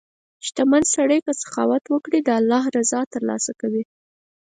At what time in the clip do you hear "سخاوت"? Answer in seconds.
1.41-1.83